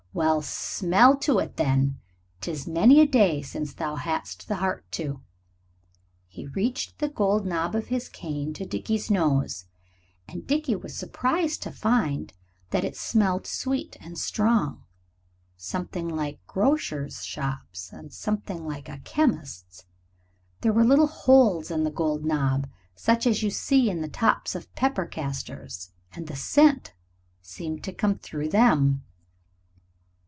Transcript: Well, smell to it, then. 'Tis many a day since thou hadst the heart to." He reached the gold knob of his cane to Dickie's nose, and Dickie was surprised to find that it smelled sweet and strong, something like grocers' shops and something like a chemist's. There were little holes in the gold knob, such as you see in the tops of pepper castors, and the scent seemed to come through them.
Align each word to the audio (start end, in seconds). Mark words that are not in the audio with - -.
Well, 0.13 0.41
smell 0.41 1.15
to 1.19 1.39
it, 1.39 1.55
then. 1.55 2.01
'Tis 2.41 2.67
many 2.67 2.99
a 2.99 3.07
day 3.07 3.41
since 3.41 3.73
thou 3.73 3.95
hadst 3.95 4.49
the 4.49 4.55
heart 4.57 4.83
to." 4.91 5.21
He 6.27 6.47
reached 6.47 6.99
the 6.99 7.07
gold 7.07 7.45
knob 7.45 7.75
of 7.75 7.87
his 7.87 8.09
cane 8.09 8.53
to 8.55 8.65
Dickie's 8.65 9.09
nose, 9.09 9.67
and 10.27 10.45
Dickie 10.45 10.75
was 10.75 10.97
surprised 10.97 11.63
to 11.63 11.71
find 11.71 12.33
that 12.71 12.83
it 12.83 12.97
smelled 12.97 13.47
sweet 13.47 13.95
and 14.01 14.17
strong, 14.17 14.83
something 15.55 16.09
like 16.09 16.45
grocers' 16.45 17.23
shops 17.23 17.93
and 17.93 18.11
something 18.11 18.65
like 18.67 18.89
a 18.89 18.97
chemist's. 18.97 19.85
There 20.59 20.73
were 20.73 20.83
little 20.83 21.07
holes 21.07 21.71
in 21.71 21.85
the 21.85 21.89
gold 21.89 22.25
knob, 22.25 22.67
such 22.95 23.25
as 23.25 23.43
you 23.43 23.49
see 23.49 23.89
in 23.89 24.01
the 24.01 24.09
tops 24.09 24.55
of 24.55 24.75
pepper 24.75 25.05
castors, 25.05 25.91
and 26.11 26.27
the 26.27 26.35
scent 26.35 26.91
seemed 27.41 27.81
to 27.85 27.93
come 27.93 28.17
through 28.17 28.49
them. 28.49 29.03